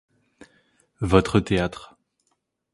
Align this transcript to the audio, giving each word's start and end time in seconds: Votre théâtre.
Votre 1.01 1.39
théâtre. 1.39 1.95